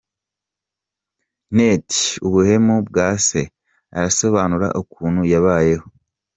net 1.55 1.89
ubuhemu 2.27 2.75
bwa 2.87 3.07
Se, 3.27 3.41
arasobanura 3.97 4.67
ukuntu 4.81 5.21
yabayeho. 5.33 5.87